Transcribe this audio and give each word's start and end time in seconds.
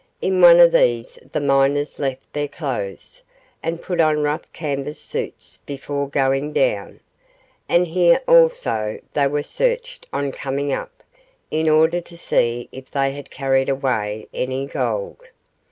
In 0.19 0.41
one 0.41 0.59
of 0.59 0.71
these 0.71 1.19
the 1.31 1.39
miners 1.39 1.99
left 1.99 2.33
their 2.33 2.47
clothes, 2.47 3.21
and 3.61 3.83
put 3.83 4.01
on 4.01 4.23
rough 4.23 4.51
canvas 4.51 4.99
suits 4.99 5.57
before 5.57 6.09
going 6.09 6.53
down, 6.53 6.99
and 7.69 7.85
here 7.85 8.19
also 8.27 8.97
they 9.13 9.27
were 9.27 9.43
searched 9.43 10.07
on 10.11 10.31
coming 10.31 10.73
up 10.73 11.03
in 11.51 11.69
order 11.69 12.01
to 12.01 12.17
see 12.17 12.67
if 12.71 12.89
they 12.89 13.11
had 13.11 13.29
carried 13.29 13.69
away 13.69 14.27
any 14.33 14.65
gold. 14.65 15.19